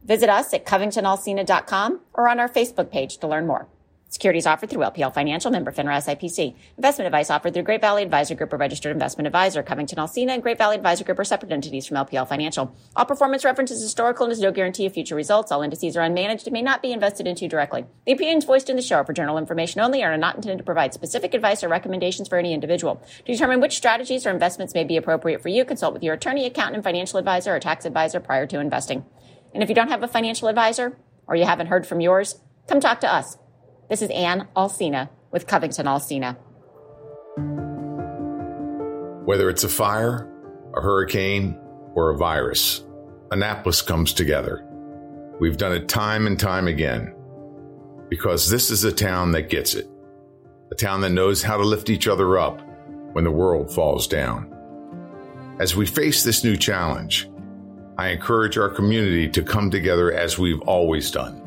Visit 0.03 0.29
us 0.29 0.53
at 0.53 0.67
covingtonalsina.com 0.67 2.01
or 2.13 2.29
on 2.29 2.41
our 2.41 2.49
Facebook 2.49 2.91
page 2.91 3.19
to 3.19 3.29
learn 3.29 3.47
more. 3.47 3.69
Securities 4.15 4.47
offered 4.47 4.71
through 4.71 4.83
LPL 4.83 5.13
Financial, 5.13 5.51
member 5.51 5.73
FINRA 5.73 5.97
SIPC. 5.97 6.55
Investment 6.77 7.07
advice 7.09 7.31
offered 7.31 7.53
through 7.53 7.65
Great 7.65 7.81
Valley 7.81 8.05
Advisor 8.05 8.37
Group, 8.37 8.53
a 8.53 8.57
registered 8.57 8.93
investment 8.93 9.27
advisor. 9.27 9.61
Covington 9.61 9.99
Alsina 9.99 10.29
and 10.29 10.41
Great 10.41 10.57
Valley 10.57 10.77
Advisor 10.77 11.03
Group 11.03 11.19
are 11.19 11.25
separate 11.25 11.51
entities 11.51 11.85
from 11.85 11.97
LPL 11.97 12.29
Financial. 12.29 12.77
All 12.95 13.07
performance 13.07 13.45
references 13.45 13.83
historical 13.83 14.27
and 14.27 14.33
is 14.33 14.39
no 14.39 14.53
guarantee 14.53 14.87
of 14.87 14.93
future 14.93 15.17
results. 15.17 15.51
All 15.51 15.63
indices 15.63 15.97
are 15.97 16.09
unmanaged 16.09 16.45
and 16.45 16.53
may 16.53 16.63
not 16.63 16.81
be 16.81 16.93
invested 16.93 17.27
into 17.27 17.49
directly. 17.49 17.87
The 18.07 18.13
opinions 18.13 18.45
voiced 18.45 18.71
in 18.71 18.77
the 18.77 18.83
show 18.83 18.99
are 18.99 19.05
for 19.05 19.13
general 19.13 19.37
information 19.37 19.81
only 19.81 20.01
and 20.01 20.13
are 20.13 20.17
not 20.17 20.37
intended 20.37 20.59
to 20.59 20.65
provide 20.65 20.95
specific 20.95 21.35
advice 21.35 21.65
or 21.65 21.69
recommendations 21.69 22.29
for 22.29 22.39
any 22.39 22.55
individual. 22.55 23.03
To 23.27 23.33
determine 23.33 23.61
which 23.61 23.77
strategies 23.77 24.27
or 24.27 24.31
investments 24.31 24.75
may 24.75 24.85
be 24.85 24.97
appropriate 24.97 25.43
for 25.43 25.49
you, 25.49 25.65
consult 25.65 25.93
with 25.93 26.05
your 26.05 26.15
attorney, 26.15 26.47
accountant, 26.47 26.85
financial 26.85 27.19
advisor 27.19 27.53
or 27.53 27.59
tax 27.59 27.85
advisor 27.85 28.21
prior 28.21 28.47
to 28.47 28.61
investing. 28.61 29.05
And 29.53 29.65
if 29.65 29.69
you 29.69 29.75
don't 29.75 29.89
have 29.89 30.05
a 30.05 30.09
financial 30.09 30.47
advisor 30.47 30.97
or 31.27 31.35
you 31.35 31.47
haven't 31.47 31.67
heard 31.67 31.85
from 31.85 32.01
yours, 32.01 32.41
come 32.69 32.79
talk 32.79 33.01
to 33.01 33.13
us. 33.13 33.39
This 33.87 34.01
is 34.01 34.09
Ann 34.11 34.49
Alsina 34.57 35.11
with 35.31 35.47
Covington 35.47 35.85
Alsina. 35.85 36.39
Whether 39.27 39.51
it's 39.51 39.63
a 39.63 39.69
fire, 39.69 40.27
a 40.75 40.81
hurricane, 40.81 41.59
or 41.95 42.09
a 42.09 42.17
virus, 42.17 42.83
Annapolis 43.31 43.83
comes 43.83 44.15
together. 44.15 44.67
We've 45.39 45.59
done 45.59 45.73
it 45.73 45.87
time 45.87 46.27
and 46.27 46.41
time 46.41 46.67
again 46.67 47.15
because 48.09 48.49
this 48.49 48.71
is 48.71 48.85
a 48.85 48.93
town 48.93 49.33
that 49.33 49.51
gets 49.51 49.75
it, 49.75 49.87
a 50.73 50.75
town 50.75 51.03
that 51.03 51.11
knows 51.11 51.43
how 51.43 51.59
to 51.59 51.63
lift 51.63 51.91
each 51.91 52.09
other 52.09 52.39
up 52.39 52.63
when 53.13 53.25
the 53.25 53.31
world 53.31 53.71
falls 53.71 54.09
down. 54.09 54.51
As 55.61 55.77
we 55.77 55.85
face 55.85 56.23
this 56.23 56.43
new 56.43 56.57
challenge, 56.57 57.29
I 57.99 58.09
encourage 58.09 58.57
our 58.57 58.71
community 58.71 59.29
to 59.29 59.43
come 59.43 59.71
together 59.71 60.11
as 60.11 60.39
we've 60.39 60.63
always 60.63 61.11
done. 61.11 61.44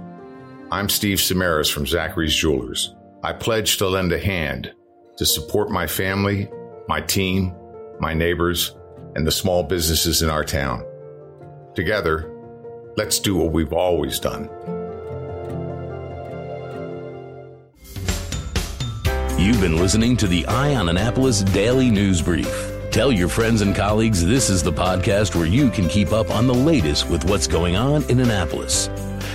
I'm 0.70 0.90
Steve 0.90 1.20
Samaras 1.20 1.72
from 1.72 1.88
Zachary's 1.88 2.36
Jewelers. 2.36 2.94
I 3.24 3.32
pledge 3.32 3.78
to 3.78 3.88
lend 3.88 4.12
a 4.12 4.20
hand 4.20 4.74
to 5.16 5.26
support 5.26 5.72
my 5.72 5.88
family, 5.88 6.50
my 6.90 7.00
team, 7.00 7.56
my 8.02 8.14
neighbors, 8.14 8.76
and 9.16 9.26
the 9.26 9.32
small 9.32 9.64
businesses 9.64 10.22
in 10.22 10.30
our 10.30 10.44
town. 10.44 10.86
Together, 11.74 12.30
let's 12.98 13.18
do 13.18 13.38
what 13.38 13.54
we've 13.54 13.72
always 13.72 14.20
done. 14.20 14.50
You've 19.40 19.62
been 19.62 19.78
listening 19.78 20.18
to 20.18 20.28
the 20.28 20.46
Eye 20.48 20.76
on 20.76 20.90
Annapolis 20.90 21.44
Daily 21.44 21.90
News 21.90 22.22
Brief. 22.22 22.74
Tell 22.92 23.10
your 23.10 23.30
friends 23.30 23.62
and 23.62 23.74
colleagues 23.74 24.26
this 24.26 24.50
is 24.50 24.64
the 24.64 24.74
podcast 24.74 25.34
where 25.34 25.46
you 25.46 25.70
can 25.70 25.88
keep 25.88 26.12
up 26.12 26.30
on 26.30 26.46
the 26.46 26.54
latest 26.54 27.10
with 27.10 27.24
what's 27.24 27.48
going 27.48 27.78
on 27.78 28.04
in 28.10 28.20
Annapolis. 28.20 28.90